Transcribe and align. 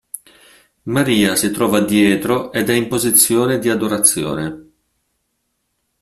Maria 0.85 1.35
si 1.35 1.51
trova 1.51 1.79
dietro 1.85 2.51
ed 2.51 2.71
è 2.71 2.73
in 2.73 2.87
posizione 2.87 3.59
di 3.59 3.69
adorazione. 3.69 4.71